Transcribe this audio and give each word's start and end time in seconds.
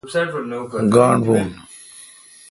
گاݨڈ 0.93 1.19
بھو۔ 1.25 1.35